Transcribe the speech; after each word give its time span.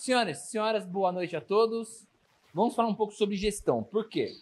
Senhoras 0.00 0.46
e 0.46 0.50
senhoras, 0.50 0.86
boa 0.86 1.12
noite 1.12 1.36
a 1.36 1.42
todos. 1.42 2.08
Vamos 2.54 2.74
falar 2.74 2.88
um 2.88 2.94
pouco 2.94 3.12
sobre 3.12 3.36
gestão. 3.36 3.82
Por 3.82 4.08
quê? 4.08 4.32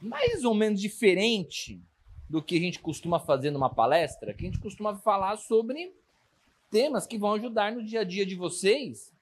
Mais 0.00 0.42
ou 0.42 0.52
menos 0.52 0.80
diferente 0.80 1.80
do 2.28 2.42
que 2.42 2.56
a 2.56 2.58
gente 2.58 2.80
costuma 2.80 3.20
fazer 3.20 3.52
numa 3.52 3.72
palestra, 3.72 4.34
que 4.34 4.44
a 4.44 4.50
gente 4.50 4.58
costuma 4.58 4.96
falar 4.96 5.36
sobre 5.36 5.94
temas 6.72 7.06
que 7.06 7.16
vão 7.16 7.34
ajudar 7.34 7.70
no 7.70 7.84
dia 7.84 8.00
a 8.00 8.04
dia 8.04 8.26
de 8.26 8.34
vocês, 8.34 9.12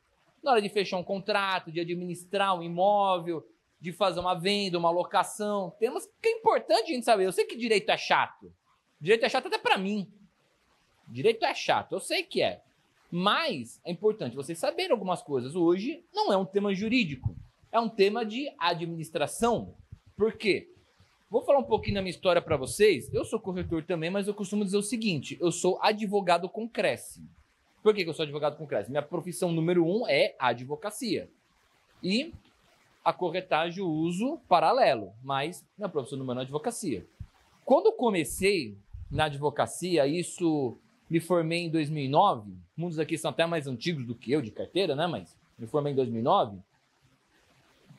na 0.43 0.53
hora 0.53 0.63
de 0.63 0.71
fechar 0.71 0.97
um 0.97 1.05
contrato, 1.05 1.71
de 1.71 1.81
administrar 1.81 2.59
um 2.59 2.63
imóvel, 2.63 3.47
de 3.79 3.93
fazer 3.93 4.21
uma 4.21 4.35
venda, 4.35 4.79
uma 4.79 4.91
locação, 4.91 5.71
temas 5.79 6.09
que 6.23 6.29
é 6.31 6.33
importante 6.33 6.93
a 6.93 6.95
gente 6.95 7.05
saber. 7.05 7.27
Eu 7.27 7.33
sei 7.33 7.45
que 7.45 7.59
direito 7.59 7.91
é 7.91 7.99
chato. 7.99 8.51
Direito 8.99 9.27
é 9.27 9.29
chato 9.29 9.49
até 9.49 9.59
para 9.59 9.77
mim. 9.77 10.11
Direito 11.07 11.45
é 11.45 11.55
chato, 11.55 11.93
eu 11.93 12.01
sei 12.01 12.23
que 12.23 12.41
é. 12.41 12.63
Mas 13.11 13.81
é 13.85 13.91
importante 13.91 14.37
vocês 14.37 14.59
saberem 14.59 14.93
algumas 14.93 15.23
coisas. 15.23 15.57
Hoje 15.57 16.05
não 16.13 16.33
é 16.33 16.37
um 16.37 16.45
tema 16.45 16.75
jurídico, 16.75 17.35
é 17.73 17.81
um 17.81 17.89
tema 17.89 18.25
de 18.25 18.53
administração. 18.59 19.75
Por 20.17 20.35
quê? 20.35 20.71
Vou 21.31 21.43
falar 21.43 21.59
um 21.59 21.65
pouquinho 21.65 21.95
da 21.95 22.03
minha 22.03 22.11
história 22.11 22.43
para 22.43 22.57
vocês. 22.57 23.13
Eu 23.15 23.25
sou 23.25 23.39
corretor 23.39 23.85
também, 23.85 24.11
mas 24.11 24.27
eu 24.27 24.35
costumo 24.35 24.65
dizer 24.65 24.77
o 24.77 24.83
seguinte: 24.83 25.39
eu 25.41 25.53
sou 25.53 25.79
advogado 25.81 26.49
com 26.49 26.69
Cresce. 26.69 27.23
Por 27.83 27.95
que, 27.95 28.03
eu 28.03 28.13
sou 28.13 28.25
advogado 28.25 28.57
com 28.57 28.67
Cresce? 28.67 28.91
Minha 28.91 29.03
profissão 29.03 29.51
número 29.51 29.87
um 29.87 30.07
é 30.07 30.35
advocacia. 30.39 31.31
E 32.03 32.33
a 33.05 33.13
corretagem 33.13 33.83
eu 33.83 33.89
uso 33.89 34.39
paralelo, 34.49 35.13
mas 35.23 35.65
minha 35.79 35.89
profissão 35.89 36.19
número 36.19 36.39
um 36.39 36.41
é 36.41 36.45
advocacia. 36.45 37.07
Quando 37.65 37.87
eu 37.87 37.93
comecei 37.93 38.77
na 39.11 39.25
advocacia, 39.25 40.07
isso 40.07 40.77
me 41.11 41.19
formei 41.19 41.65
em 41.65 41.71
2009. 41.71 42.53
Muitos 42.77 42.99
aqui 43.01 43.19
são 43.19 43.31
até 43.31 43.45
mais 43.45 43.67
antigos 43.67 44.07
do 44.07 44.15
que 44.15 44.31
eu 44.31 44.41
de 44.41 44.53
carteira, 44.53 44.95
né? 44.95 45.09
Mas 45.09 45.37
me 45.59 45.67
formei 45.67 45.93
em 45.93 45.97
2009. 45.97 46.59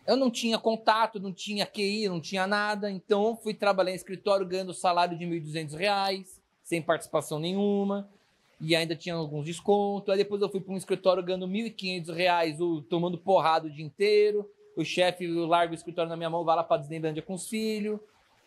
Eu 0.07 0.15
não 0.15 0.31
tinha 0.31 0.57
contato, 0.57 1.19
não 1.19 1.33
tinha 1.33 1.65
QI, 1.65 2.07
não 2.07 2.21
tinha 2.21 2.47
nada. 2.47 2.89
Então 2.89 3.35
fui 3.35 3.53
trabalhar 3.53 3.91
em 3.91 3.95
escritório 3.95 4.47
ganhando 4.47 4.73
salário 4.73 5.17
de 5.17 5.25
R$ 5.25 5.41
1.200, 5.41 6.25
sem 6.63 6.81
participação 6.81 7.37
nenhuma. 7.37 8.09
E 8.59 8.75
ainda 8.75 8.95
tinha 8.95 9.15
alguns 9.15 9.45
descontos. 9.45 10.09
Aí 10.09 10.17
depois 10.17 10.41
eu 10.41 10.49
fui 10.49 10.61
para 10.61 10.73
um 10.73 10.77
escritório 10.77 11.21
ganhando 11.21 11.45
R$ 11.45 11.69
1.500, 11.69 12.85
tomando 12.87 13.17
porrada 13.17 13.67
o 13.67 13.71
dia 13.71 13.85
inteiro. 13.85 14.49
O 14.77 14.85
chefe 14.85 15.27
larga 15.27 15.73
o 15.73 15.75
escritório 15.75 16.09
na 16.09 16.15
minha 16.15 16.29
mão, 16.29 16.45
vai 16.45 16.55
lá 16.55 16.63
para 16.63 16.77
Disneylândia 16.77 17.21
com 17.21 17.33
os 17.33 17.49
filhos. 17.49 17.99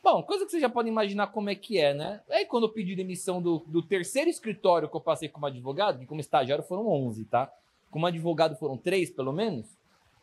Bom, 0.05 0.23
coisa 0.23 0.45
que 0.45 0.51
você 0.51 0.61
já 0.61 0.69
pode 0.69 0.87
imaginar 0.87 1.29
como 1.29 1.49
é 1.49 1.55
que 1.55 1.79
é, 1.79 1.95
né? 1.95 2.21
Aí 2.29 2.45
quando 2.45 2.65
eu 2.65 2.69
pedi 2.69 2.95
demissão 2.95 3.41
do, 3.41 3.61
do 3.61 3.81
terceiro 3.81 4.29
escritório 4.29 4.87
que 4.87 4.95
eu 4.95 5.01
passei 5.01 5.31
como 5.31 5.47
advogado, 5.47 5.99
que 5.99 6.05
como 6.05 6.21
estagiário 6.21 6.63
foram 6.63 6.87
11, 6.87 7.25
tá? 7.25 7.51
Como 7.91 8.05
advogado 8.05 8.55
foram 8.57 8.77
três, 8.77 9.11
pelo 9.11 9.33
menos. 9.33 9.67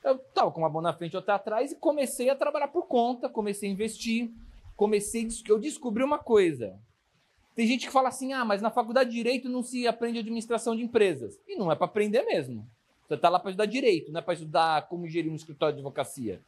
Eu 0.03 0.19
tava 0.19 0.51
com 0.51 0.59
uma 0.59 0.69
mão 0.69 0.83
na 0.83 0.93
frente 0.93 1.13
e 1.13 1.15
outra 1.15 1.33
atrás 1.33 1.71
e 1.71 1.75
comecei 1.77 2.29
a 2.29 2.35
trabalhar 2.35 2.67
por 2.67 2.85
conta, 2.85 3.27
comecei 3.27 3.69
a 3.69 3.71
investir, 3.71 4.29
comecei, 4.75 5.27
eu 5.49 5.57
descobri 5.57 6.03
uma 6.03 6.19
coisa. 6.19 6.79
Tem 7.55 7.65
gente 7.65 7.87
que 7.87 7.91
fala 7.91 8.09
assim, 8.09 8.33
ah, 8.33 8.45
mas 8.45 8.61
na 8.61 8.69
faculdade 8.69 9.09
de 9.09 9.15
Direito 9.15 9.49
não 9.49 9.63
se 9.63 9.87
aprende 9.87 10.19
administração 10.19 10.75
de 10.75 10.83
empresas. 10.83 11.41
E 11.47 11.55
não 11.55 11.71
é 11.71 11.75
para 11.75 11.85
aprender 11.85 12.21
mesmo. 12.21 12.69
Você 13.07 13.17
tá 13.17 13.29
lá 13.29 13.39
para 13.39 13.49
estudar 13.49 13.65
Direito, 13.65 14.11
não 14.11 14.19
é 14.19 14.21
para 14.21 14.35
estudar 14.35 14.87
como 14.87 15.07
gerir 15.07 15.31
um 15.31 15.35
escritório 15.35 15.73
de 15.73 15.79
advocacia. 15.79 16.39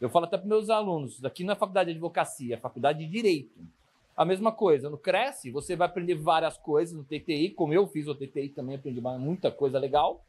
Eu 0.00 0.08
falo 0.08 0.24
até 0.24 0.38
para 0.38 0.46
meus 0.46 0.70
alunos, 0.70 1.22
aqui 1.24 1.48
é 1.48 1.54
faculdade 1.54 1.90
de 1.90 1.96
advocacia, 1.96 2.58
faculdade 2.58 3.00
de 3.00 3.06
direito. 3.06 3.60
A 4.16 4.24
mesma 4.24 4.50
coisa, 4.50 4.88
no 4.88 4.98
Cresce, 4.98 5.50
você 5.50 5.76
vai 5.76 5.86
aprender 5.86 6.14
várias 6.14 6.56
coisas 6.56 6.96
no 6.96 7.04
TTI, 7.04 7.50
como 7.50 7.74
eu 7.74 7.86
fiz 7.86 8.06
o 8.06 8.14
TTI 8.14 8.48
também, 8.50 8.76
aprendi 8.76 9.00
muita 9.00 9.50
coisa 9.50 9.78
legal. 9.78 10.24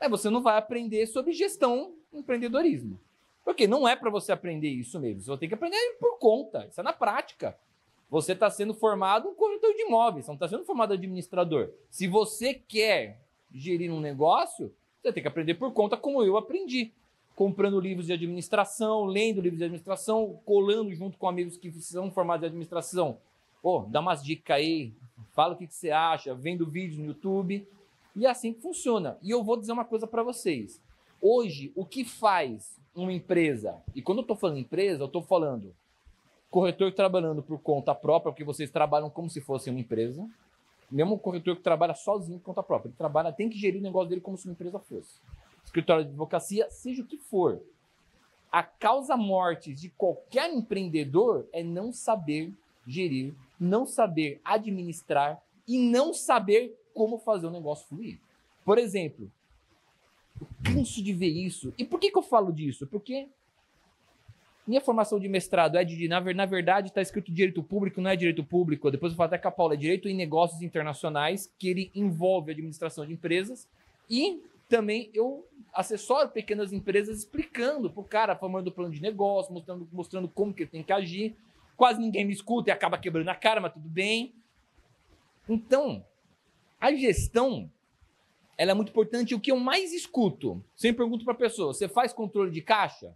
Mas 0.00 0.10
você 0.10 0.30
não 0.30 0.42
vai 0.42 0.56
aprender 0.58 1.06
sobre 1.06 1.32
gestão 1.32 1.94
empreendedorismo. 2.12 3.00
Porque 3.44 3.66
não 3.66 3.86
é 3.86 3.94
para 3.94 4.10
você 4.10 4.32
aprender 4.32 4.68
isso 4.68 4.98
mesmo. 4.98 5.22
Você 5.22 5.38
ter 5.38 5.48
que 5.48 5.54
aprender 5.54 5.78
por 6.00 6.18
conta. 6.18 6.66
Isso 6.66 6.80
é 6.80 6.82
na 6.82 6.92
prática. 6.92 7.56
Você 8.10 8.32
está 8.32 8.50
sendo 8.50 8.74
formado 8.74 9.28
um 9.28 9.34
corretor 9.34 9.72
de 9.74 9.82
imóveis, 9.82 10.26
não 10.26 10.34
está 10.34 10.48
sendo 10.48 10.64
formado 10.64 10.92
administrador. 10.92 11.70
Se 11.90 12.06
você 12.06 12.54
quer 12.54 13.20
gerir 13.52 13.92
um 13.92 14.00
negócio, 14.00 14.72
você 15.00 15.12
tem 15.12 15.22
que 15.22 15.28
aprender 15.28 15.54
por 15.54 15.72
conta, 15.72 15.96
como 15.96 16.22
eu 16.22 16.36
aprendi 16.36 16.92
comprando 17.36 17.78
livros 17.78 18.06
de 18.06 18.14
administração, 18.14 19.04
lendo 19.04 19.42
livros 19.42 19.58
de 19.58 19.64
administração, 19.64 20.40
colando 20.46 20.92
junto 20.94 21.18
com 21.18 21.28
amigos 21.28 21.58
que 21.58 21.70
são 21.72 22.10
formados 22.10 22.44
em 22.44 22.46
administração. 22.46 23.18
Pô, 23.62 23.84
dá 23.90 24.00
umas 24.00 24.24
dicas 24.24 24.56
aí, 24.56 24.94
fala 25.34 25.52
o 25.52 25.56
que, 25.56 25.66
que 25.66 25.74
você 25.74 25.90
acha, 25.90 26.34
vendo 26.34 26.66
vídeos 26.66 26.98
no 26.98 27.04
YouTube. 27.04 27.68
E 28.16 28.24
é 28.24 28.30
assim 28.30 28.54
que 28.54 28.62
funciona. 28.62 29.18
E 29.22 29.30
eu 29.30 29.44
vou 29.44 29.58
dizer 29.58 29.72
uma 29.72 29.84
coisa 29.84 30.06
para 30.06 30.22
vocês. 30.22 30.80
Hoje, 31.20 31.70
o 31.76 31.84
que 31.84 32.04
faz 32.06 32.80
uma 32.94 33.12
empresa, 33.12 33.82
e 33.94 34.00
quando 34.00 34.18
eu 34.18 34.22
estou 34.22 34.36
falando 34.36 34.58
empresa, 34.58 35.02
eu 35.02 35.06
estou 35.06 35.20
falando 35.20 35.74
corretor 36.48 36.90
trabalhando 36.92 37.42
por 37.42 37.58
conta 37.58 37.94
própria, 37.94 38.32
porque 38.32 38.44
vocês 38.44 38.70
trabalham 38.70 39.10
como 39.10 39.28
se 39.28 39.42
fosse 39.42 39.68
uma 39.68 39.80
empresa. 39.80 40.26
Mesmo 40.90 41.18
corretor 41.18 41.56
que 41.56 41.62
trabalha 41.62 41.94
sozinho 41.94 42.38
por 42.38 42.46
conta 42.46 42.62
própria, 42.62 42.88
ele 42.88 42.96
trabalha, 42.96 43.30
tem 43.30 43.50
que 43.50 43.58
gerir 43.58 43.80
o 43.80 43.82
negócio 43.82 44.08
dele 44.08 44.22
como 44.22 44.38
se 44.38 44.46
uma 44.46 44.52
empresa 44.52 44.78
fosse 44.78 45.20
escritório 45.66 46.04
de 46.04 46.10
advocacia, 46.10 46.70
seja 46.70 47.02
o 47.02 47.06
que 47.06 47.18
for. 47.18 47.60
A 48.50 48.62
causa 48.62 49.16
morte 49.16 49.74
de 49.74 49.90
qualquer 49.90 50.52
empreendedor 50.52 51.46
é 51.52 51.62
não 51.62 51.92
saber 51.92 52.52
gerir, 52.86 53.34
não 53.58 53.84
saber 53.84 54.40
administrar 54.44 55.42
e 55.66 55.78
não 55.78 56.14
saber 56.14 56.74
como 56.94 57.18
fazer 57.18 57.46
o 57.46 57.50
negócio 57.50 57.86
fluir. 57.88 58.18
Por 58.64 58.78
exemplo, 58.78 59.30
eu 60.40 60.46
canso 60.64 61.02
de 61.02 61.12
ver 61.12 61.28
isso. 61.28 61.74
E 61.76 61.84
por 61.84 62.00
que, 62.00 62.10
que 62.10 62.18
eu 62.18 62.22
falo 62.22 62.52
disso? 62.52 62.86
Porque 62.86 63.28
minha 64.66 64.80
formação 64.80 65.20
de 65.20 65.28
mestrado 65.28 65.76
é 65.76 65.84
de, 65.84 66.08
na, 66.08 66.20
verdade, 66.46 66.88
está 66.88 67.00
escrito 67.00 67.30
direito 67.32 67.62
público, 67.62 68.00
não 68.00 68.10
é 68.10 68.16
direito 68.16 68.42
público. 68.42 68.90
Depois 68.90 69.12
eu 69.12 69.16
falo 69.16 69.28
até 69.28 69.38
com 69.38 69.48
a 69.48 69.52
Paula, 69.52 69.74
é 69.74 69.76
direito 69.76 70.08
em 70.08 70.14
negócios 70.14 70.62
internacionais, 70.62 71.52
que 71.58 71.68
ele 71.68 71.90
envolve 71.94 72.50
a 72.50 72.54
administração 72.54 73.06
de 73.06 73.12
empresas. 73.12 73.68
E 74.08 74.42
também 74.68 75.10
eu 75.14 75.46
assessoro 75.72 76.28
pequenas 76.30 76.72
empresas 76.72 77.18
explicando 77.18 77.90
para 77.90 78.00
o 78.00 78.04
cara, 78.04 78.36
formando 78.36 78.72
plano 78.72 78.92
de 78.92 79.00
negócio, 79.00 79.52
mostrando, 79.52 79.88
mostrando 79.92 80.28
como 80.28 80.54
que 80.54 80.62
ele 80.62 80.70
tem 80.70 80.82
que 80.82 80.92
agir. 80.92 81.36
Quase 81.76 82.00
ninguém 82.00 82.24
me 82.24 82.32
escuta 82.32 82.70
e 82.70 82.72
acaba 82.72 82.98
quebrando 82.98 83.28
a 83.28 83.34
cara, 83.34 83.60
mas 83.60 83.72
tudo 83.72 83.88
bem. 83.88 84.34
Então, 85.48 86.04
a 86.80 86.92
gestão 86.94 87.70
ela 88.56 88.70
é 88.70 88.74
muito 88.74 88.88
importante. 88.88 89.34
O 89.34 89.40
que 89.40 89.52
eu 89.52 89.58
mais 89.58 89.92
escuto, 89.92 90.64
sempre 90.74 91.04
pergunto 91.04 91.24
para 91.24 91.34
a 91.34 91.36
pessoa: 91.36 91.72
você 91.72 91.88
faz 91.88 92.12
controle 92.12 92.50
de 92.50 92.62
caixa? 92.62 93.14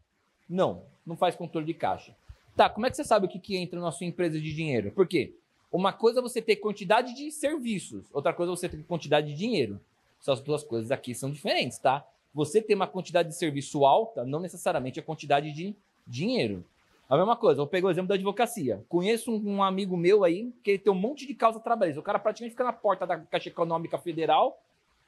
Não, 0.48 0.84
não 1.06 1.16
faz 1.16 1.34
controle 1.34 1.66
de 1.66 1.74
caixa. 1.74 2.14
Tá, 2.54 2.68
como 2.68 2.86
é 2.86 2.90
que 2.90 2.96
você 2.96 3.04
sabe 3.04 3.26
o 3.26 3.28
que, 3.28 3.38
que 3.38 3.56
entra 3.56 3.80
na 3.80 3.90
sua 3.90 4.06
empresa 4.06 4.38
de 4.38 4.54
dinheiro? 4.54 4.90
Por 4.92 5.06
quê? 5.06 5.34
Uma 5.72 5.92
coisa 5.92 6.18
é 6.18 6.22
você 6.22 6.42
ter 6.42 6.56
quantidade 6.56 7.14
de 7.14 7.30
serviços, 7.30 8.04
outra 8.12 8.32
coisa 8.32 8.52
é 8.52 8.56
você 8.56 8.68
ter 8.68 8.82
quantidade 8.84 9.28
de 9.28 9.34
dinheiro. 9.34 9.80
Essas 10.20 10.40
duas 10.40 10.62
coisas 10.62 10.90
aqui 10.90 11.14
são 11.14 11.30
diferentes, 11.30 11.78
tá? 11.78 12.06
Você 12.34 12.60
ter 12.60 12.74
uma 12.74 12.86
quantidade 12.86 13.28
de 13.30 13.36
serviço 13.36 13.84
alta, 13.84 14.24
não 14.24 14.38
necessariamente 14.38 15.00
a 15.00 15.02
quantidade 15.02 15.52
de 15.52 15.74
dinheiro. 16.06 16.64
A 17.08 17.16
mesma 17.16 17.36
coisa, 17.36 17.56
vou 17.56 17.66
pegar 17.66 17.88
o 17.88 17.90
exemplo 17.90 18.08
da 18.08 18.14
advocacia. 18.14 18.84
Conheço 18.88 19.32
um, 19.32 19.56
um 19.56 19.62
amigo 19.62 19.96
meu 19.96 20.22
aí 20.22 20.52
que 20.62 20.78
tem 20.78 20.92
um 20.92 20.96
monte 20.96 21.26
de 21.26 21.34
causa 21.34 21.58
trabalhista. 21.58 21.98
O 21.98 22.04
cara 22.04 22.20
praticamente 22.20 22.52
fica 22.52 22.62
na 22.62 22.72
porta 22.72 23.04
da 23.04 23.18
Caixa 23.18 23.48
Econômica 23.48 23.98
Federal, 23.98 24.62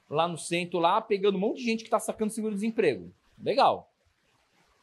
lá 0.09 0.27
no 0.27 0.37
centro, 0.37 0.79
lá, 0.79 0.99
pegando 0.99 1.37
um 1.37 1.39
monte 1.39 1.59
de 1.59 1.63
gente 1.63 1.79
que 1.79 1.87
está 1.87 1.99
sacando 1.99 2.33
seguro-desemprego. 2.33 3.09
Legal. 3.41 3.89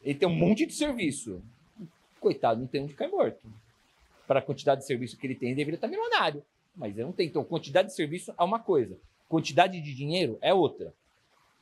Ele 0.01 0.17
tem 0.17 0.27
um 0.27 0.33
monte 0.33 0.65
de 0.65 0.73
serviço. 0.73 1.43
Coitado, 2.19 2.59
não 2.59 2.67
tem 2.67 2.83
onde 2.83 2.95
cair 2.95 3.11
morto. 3.11 3.45
Para 4.25 4.39
a 4.39 4.41
quantidade 4.41 4.81
de 4.81 4.87
serviço 4.87 5.15
que 5.15 5.27
ele 5.27 5.35
tem, 5.35 5.49
ele 5.49 5.57
deveria 5.57 5.75
estar 5.75 5.87
milionário. 5.87 6.43
Mas 6.75 6.95
ele 6.95 7.05
não 7.05 7.11
tem. 7.11 7.27
Então, 7.27 7.43
quantidade 7.43 7.89
de 7.89 7.95
serviço 7.95 8.33
é 8.35 8.43
uma 8.43 8.59
coisa. 8.59 8.97
Quantidade 9.31 9.79
de 9.79 9.93
dinheiro 9.93 10.37
é 10.41 10.53
outra. 10.53 10.93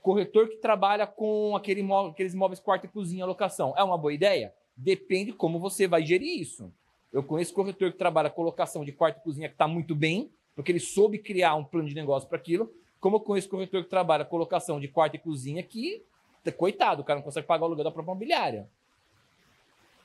Corretor 0.02 0.50
que 0.50 0.58
trabalha 0.58 1.06
com 1.06 1.56
aquele 1.56 1.82
imóvel, 1.82 2.10
aqueles 2.10 2.34
imóveis 2.34 2.60
quarto 2.60 2.86
e 2.86 2.88
cozinha 2.88 3.28
locação. 3.28 3.76
É 3.78 3.84
uma 3.84 3.96
boa 3.96 4.12
ideia? 4.12 4.52
Depende 4.76 5.32
como 5.32 5.60
você 5.60 5.88
vai 5.88 6.04
gerir 6.04 6.42
isso. 6.42 6.74
Eu 7.14 7.22
conheço 7.22 7.54
corretor 7.54 7.92
que 7.92 7.98
trabalha 8.00 8.28
com 8.28 8.42
locação 8.42 8.84
de 8.84 8.92
quarto 8.92 9.20
e 9.20 9.24
cozinha 9.24 9.48
que 9.48 9.54
está 9.54 9.68
muito 9.68 9.94
bem, 9.96 10.32
porque 10.56 10.72
ele 10.72 10.80
soube 10.80 11.20
criar 11.20 11.54
um 11.54 11.64
plano 11.64 11.88
de 11.88 11.94
negócio 11.94 12.28
para 12.28 12.40
aquilo. 12.40 12.74
Como 13.00 13.18
eu 13.18 13.20
conheço 13.20 13.48
corretor 13.48 13.84
que 13.84 13.90
trabalha 13.92 14.26
com 14.26 14.36
locação 14.36 14.80
de 14.80 14.88
quarto 14.88 15.14
e 15.18 15.20
cozinha 15.20 15.62
que, 15.62 16.02
coitado, 16.58 17.04
o 17.04 17.06
cara 17.06 17.20
não 17.20 17.24
consegue 17.24 17.46
pagar 17.46 17.62
o 17.62 17.66
aluguel 17.66 17.84
da 17.84 17.92
própria 17.92 18.12
imobiliária. 18.12 18.68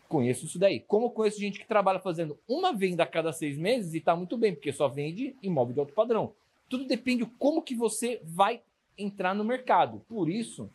Conheço 0.06 0.44
isso 0.44 0.58
daí. 0.58 0.80
Como 0.80 1.06
eu 1.06 1.10
conheço 1.10 1.40
gente 1.40 1.58
que 1.58 1.66
trabalha 1.66 1.98
fazendo 1.98 2.38
uma 2.46 2.74
venda 2.74 3.04
a 3.04 3.06
cada 3.06 3.32
seis 3.32 3.56
meses 3.56 3.94
e 3.94 3.98
está 3.98 4.14
muito 4.14 4.36
bem, 4.36 4.54
porque 4.54 4.70
só 4.70 4.86
vende 4.86 5.34
imóvel 5.42 5.72
de 5.72 5.80
alto 5.80 5.94
padrão. 5.94 6.34
Tudo 6.74 6.86
depende 6.86 7.24
de 7.24 7.30
como 7.38 7.62
que 7.62 7.72
você 7.72 8.20
vai 8.24 8.60
entrar 8.98 9.32
no 9.32 9.44
mercado. 9.44 10.04
Por 10.08 10.28
isso 10.28 10.68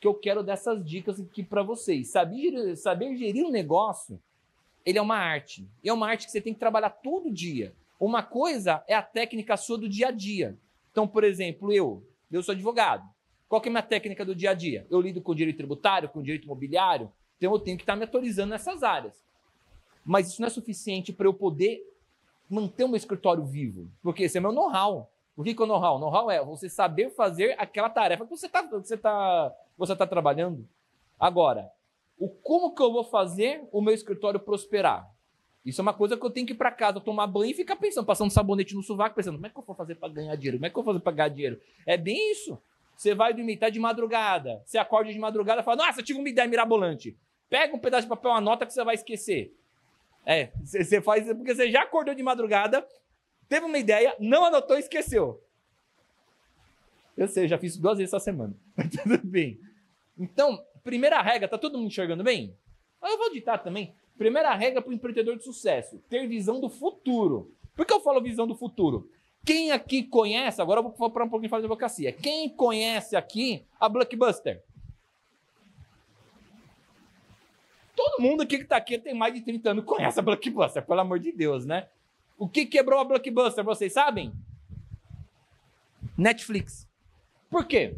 que 0.00 0.06
eu 0.06 0.14
quero 0.14 0.40
dessas 0.40 0.84
dicas 0.84 1.18
aqui 1.18 1.42
para 1.42 1.64
vocês. 1.64 2.12
Saber, 2.12 2.76
saber 2.76 3.16
gerir 3.16 3.44
um 3.44 3.50
negócio, 3.50 4.22
ele 4.86 4.98
é 4.98 5.02
uma 5.02 5.16
arte. 5.16 5.68
E 5.82 5.88
é 5.88 5.92
uma 5.92 6.06
arte 6.08 6.26
que 6.26 6.30
você 6.30 6.40
tem 6.40 6.54
que 6.54 6.60
trabalhar 6.60 6.90
todo 6.90 7.28
dia. 7.28 7.74
Uma 7.98 8.22
coisa 8.22 8.84
é 8.86 8.94
a 8.94 9.02
técnica 9.02 9.56
sua 9.56 9.76
do 9.76 9.88
dia 9.88 10.06
a 10.06 10.10
dia. 10.12 10.56
Então, 10.92 11.08
por 11.08 11.24
exemplo, 11.24 11.72
eu, 11.72 12.06
eu 12.30 12.40
sou 12.40 12.52
advogado. 12.52 13.04
Qual 13.48 13.60
que 13.60 13.68
é 13.68 13.70
a 13.70 13.72
minha 13.72 13.82
técnica 13.82 14.24
do 14.24 14.36
dia 14.36 14.50
a 14.50 14.54
dia? 14.54 14.86
Eu 14.88 15.00
lido 15.00 15.20
com 15.20 15.34
direito 15.34 15.56
tributário, 15.56 16.08
com 16.08 16.22
direito 16.22 16.44
imobiliário, 16.44 17.10
então 17.36 17.52
eu 17.52 17.58
tenho 17.58 17.76
que 17.76 17.82
estar 17.82 17.96
me 17.96 18.04
atualizando 18.04 18.50
nessas 18.50 18.84
áreas. 18.84 19.20
Mas 20.04 20.28
isso 20.28 20.40
não 20.40 20.46
é 20.46 20.50
suficiente 20.50 21.12
para 21.12 21.26
eu 21.26 21.34
poder 21.34 21.84
manter 22.48 22.84
o 22.84 22.88
meu 22.88 22.96
escritório 22.96 23.44
vivo, 23.44 23.90
porque 24.00 24.22
esse 24.22 24.38
é 24.38 24.40
meu 24.40 24.52
know-how. 24.52 25.11
O 25.36 25.42
que 25.42 25.50
é 25.50 25.62
o 25.62 25.66
know-how? 25.66 25.98
Know-how 25.98 26.30
é 26.30 26.44
você 26.44 26.68
saber 26.68 27.10
fazer 27.10 27.54
aquela 27.58 27.88
tarefa 27.88 28.24
que 28.24 28.30
você 28.30 28.46
está 28.46 28.62
você 28.62 28.96
tá, 28.96 29.52
você 29.76 29.96
tá 29.96 30.06
trabalhando. 30.06 30.68
Agora, 31.18 31.70
o 32.18 32.28
como 32.28 32.74
que 32.74 32.82
eu 32.82 32.92
vou 32.92 33.04
fazer 33.04 33.66
o 33.72 33.80
meu 33.80 33.94
escritório 33.94 34.38
prosperar? 34.38 35.10
Isso 35.64 35.80
é 35.80 35.82
uma 35.82 35.94
coisa 35.94 36.16
que 36.16 36.26
eu 36.26 36.30
tenho 36.30 36.46
que 36.46 36.52
ir 36.52 36.56
para 36.56 36.72
casa 36.72 37.00
tomar 37.00 37.26
banho 37.26 37.52
e 37.52 37.54
ficar 37.54 37.76
pensando, 37.76 38.04
passando 38.04 38.30
sabonete 38.30 38.74
no 38.74 38.82
sovaco, 38.82 39.14
pensando, 39.14 39.36
como 39.36 39.46
é 39.46 39.50
que 39.50 39.58
eu 39.58 39.62
vou 39.62 39.76
fazer 39.76 39.94
para 39.94 40.12
ganhar 40.12 40.34
dinheiro? 40.36 40.58
Como 40.58 40.66
é 40.66 40.70
que 40.70 40.76
eu 40.76 40.82
vou 40.82 40.92
fazer 40.92 41.02
para 41.02 41.12
ganhar 41.12 41.28
dinheiro? 41.28 41.60
É 41.86 41.96
bem 41.96 42.32
isso. 42.32 42.60
Você 42.96 43.14
vai 43.14 43.32
dormir, 43.32 43.56
tá 43.56 43.70
de 43.70 43.78
madrugada. 43.78 44.60
Você 44.64 44.76
acorda 44.76 45.12
de 45.12 45.18
madrugada 45.18 45.60
e 45.60 45.64
fala, 45.64 45.86
nossa, 45.86 46.02
tive 46.02 46.18
uma 46.18 46.28
ideia 46.28 46.48
mirabolante. 46.48 47.16
Pega 47.48 47.74
um 47.74 47.78
pedaço 47.78 48.02
de 48.02 48.08
papel, 48.08 48.32
anota 48.32 48.66
que 48.66 48.72
você 48.72 48.84
vai 48.84 48.94
esquecer. 48.94 49.56
É, 50.24 50.52
você 50.64 51.00
faz 51.00 51.26
porque 51.26 51.54
você 51.54 51.70
já 51.70 51.82
acordou 51.82 52.14
de 52.14 52.22
madrugada, 52.22 52.86
teve 53.52 53.66
uma 53.66 53.76
ideia, 53.76 54.16
não 54.18 54.46
anotou 54.46 54.76
e 54.76 54.80
esqueceu. 54.80 55.38
Eu 57.14 57.28
sei, 57.28 57.44
eu 57.44 57.48
já 57.48 57.58
fiz 57.58 57.76
duas 57.76 57.98
vezes 57.98 58.14
essa 58.14 58.24
semana. 58.24 58.56
Mas 58.74 58.88
tudo 58.88 59.18
bem. 59.22 59.60
Então, 60.18 60.58
primeira 60.82 61.20
regra, 61.20 61.46
tá 61.46 61.58
todo 61.58 61.76
mundo 61.76 61.88
enxergando 61.88 62.24
bem? 62.24 62.56
Eu 63.02 63.18
vou 63.18 63.30
ditar 63.30 63.58
também. 63.62 63.94
Primeira 64.16 64.54
regra 64.54 64.80
para 64.80 64.90
o 64.90 64.94
empreendedor 64.94 65.36
de 65.36 65.44
sucesso: 65.44 65.98
ter 66.08 66.26
visão 66.26 66.60
do 66.60 66.70
futuro. 66.70 67.54
Por 67.76 67.84
que 67.84 67.92
eu 67.92 68.00
falo 68.00 68.22
visão 68.22 68.46
do 68.46 68.54
futuro? 68.54 69.10
Quem 69.44 69.70
aqui 69.70 70.02
conhece, 70.02 70.62
agora 70.62 70.80
eu 70.80 70.84
vou 70.84 71.10
falar 71.10 71.26
um 71.26 71.28
pouquinho 71.28 71.50
de 71.50 71.56
advocacia. 71.56 72.10
Quem 72.10 72.48
conhece 72.48 73.16
aqui 73.16 73.66
a 73.78 73.86
Blockbuster? 73.86 74.62
Todo 77.94 78.22
mundo 78.22 78.44
aqui 78.44 78.56
que 78.56 78.62
está 78.62 78.76
aqui 78.78 78.98
tem 78.98 79.12
mais 79.12 79.34
de 79.34 79.42
30 79.42 79.70
anos 79.72 79.84
conhece 79.84 80.18
a 80.18 80.22
Blockbuster, 80.22 80.86
pelo 80.86 81.00
amor 81.00 81.18
de 81.18 81.32
Deus, 81.32 81.66
né? 81.66 81.88
O 82.42 82.48
que 82.48 82.66
quebrou 82.66 82.98
a 82.98 83.04
Blockbuster, 83.04 83.62
vocês 83.62 83.92
sabem? 83.92 84.32
Netflix. 86.18 86.88
Por 87.48 87.64
quê? 87.64 87.96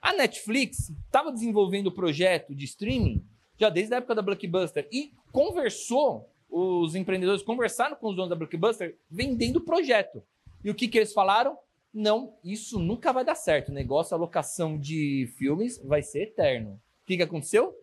A 0.00 0.12
Netflix 0.12 0.90
estava 1.06 1.32
desenvolvendo 1.32 1.88
o 1.88 1.92
projeto 1.92 2.54
de 2.54 2.66
streaming 2.66 3.26
já 3.58 3.68
desde 3.68 3.92
a 3.92 3.96
época 3.96 4.14
da 4.14 4.22
Blockbuster 4.22 4.88
e 4.92 5.12
conversou, 5.32 6.30
os 6.48 6.94
empreendedores 6.94 7.42
conversaram 7.42 7.96
com 7.96 8.10
os 8.10 8.14
donos 8.14 8.30
da 8.30 8.36
Blockbuster 8.36 8.96
vendendo 9.10 9.56
o 9.56 9.64
projeto. 9.64 10.22
E 10.62 10.70
o 10.70 10.74
que, 10.76 10.86
que 10.86 10.98
eles 10.98 11.12
falaram? 11.12 11.58
Não, 11.92 12.36
isso 12.44 12.78
nunca 12.78 13.12
vai 13.12 13.24
dar 13.24 13.34
certo. 13.34 13.70
O 13.70 13.74
negócio, 13.74 14.14
a 14.14 14.20
locação 14.20 14.78
de 14.78 15.28
filmes 15.36 15.78
vai 15.78 16.00
ser 16.00 16.28
eterno. 16.28 16.80
O 17.02 17.06
que, 17.06 17.16
que 17.16 17.24
aconteceu? 17.24 17.76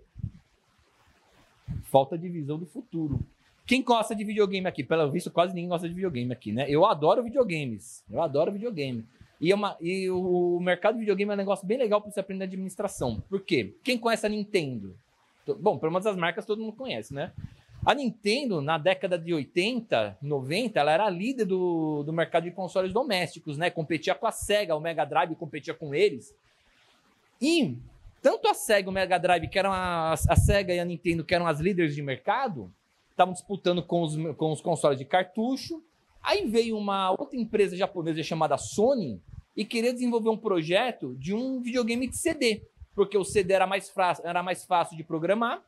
Falta 1.91 2.17
de 2.17 2.29
visão 2.29 2.57
do 2.57 2.65
futuro. 2.65 3.19
Quem 3.67 3.83
gosta 3.83 4.15
de 4.15 4.23
videogame 4.23 4.65
aqui? 4.65 4.81
Pelo 4.81 5.11
visto, 5.11 5.29
quase 5.29 5.53
ninguém 5.53 5.67
gosta 5.67 5.89
de 5.89 5.93
videogame 5.93 6.31
aqui, 6.31 6.53
né? 6.53 6.65
Eu 6.69 6.85
adoro 6.85 7.21
videogames. 7.21 8.01
Eu 8.09 8.21
adoro 8.21 8.49
videogame. 8.49 9.05
E, 9.41 9.51
é 9.51 9.55
uma, 9.55 9.75
e 9.81 10.09
o 10.09 10.57
mercado 10.61 10.93
de 10.93 11.01
videogame 11.01 11.31
é 11.31 11.33
um 11.33 11.37
negócio 11.37 11.67
bem 11.67 11.77
legal 11.77 12.01
para 12.01 12.09
você 12.09 12.21
aprender 12.21 12.45
administração. 12.45 13.21
Por 13.29 13.41
quê? 13.41 13.75
Quem 13.83 13.97
conhece 13.97 14.25
a 14.25 14.29
Nintendo? 14.29 14.95
Bom, 15.59 15.77
pelo 15.77 15.91
menos 15.91 16.07
as 16.07 16.15
marcas 16.15 16.45
todo 16.45 16.61
mundo 16.61 16.77
conhece, 16.77 17.13
né? 17.13 17.33
A 17.85 17.93
Nintendo, 17.93 18.61
na 18.61 18.77
década 18.77 19.19
de 19.19 19.33
80, 19.33 20.17
90, 20.21 20.79
ela 20.79 20.91
era 20.91 21.09
líder 21.09 21.45
do, 21.45 22.03
do 22.03 22.13
mercado 22.13 22.45
de 22.45 22.51
consoles 22.51 22.93
domésticos, 22.93 23.57
né? 23.57 23.69
Competia 23.69 24.15
com 24.15 24.27
a 24.27 24.31
Sega, 24.31 24.75
o 24.75 24.79
Mega 24.79 25.03
Drive 25.03 25.35
competia 25.35 25.73
com 25.73 25.93
eles. 25.93 26.33
E 27.41 27.77
tanto 28.21 28.47
a 28.47 28.53
Sega 28.53 28.87
e 28.87 28.89
o 28.89 28.93
Mega 28.93 29.17
Drive, 29.17 29.49
que 29.49 29.59
eram 29.59 29.73
a, 29.73 30.13
a 30.13 30.35
Sega 30.37 30.73
e 30.73 30.79
a 30.79 30.85
Nintendo, 30.85 31.25
que 31.25 31.35
eram 31.35 31.47
as 31.47 31.59
líderes 31.59 31.93
de 31.93 32.01
mercado, 32.01 32.73
estavam 33.17 33.33
disputando 33.33 33.81
com 33.81 34.03
os, 34.03 34.15
com 34.35 34.51
os 34.51 34.61
consoles 34.61 34.99
de 34.99 35.05
cartucho. 35.05 35.83
Aí 36.21 36.45
veio 36.45 36.77
uma 36.77 37.09
outra 37.11 37.35
empresa 37.35 37.75
japonesa 37.75 38.21
chamada 38.21 38.57
Sony 38.57 39.19
e 39.55 39.65
queria 39.65 39.91
desenvolver 39.91 40.29
um 40.29 40.37
projeto 40.37 41.15
de 41.15 41.33
um 41.33 41.59
videogame 41.59 42.07
de 42.07 42.15
CD, 42.15 42.61
porque 42.93 43.17
o 43.17 43.23
CD 43.23 43.53
era 43.53 43.65
mais, 43.65 43.91
era 44.23 44.43
mais 44.43 44.63
fácil 44.65 44.95
de 44.95 45.03
programar 45.03 45.63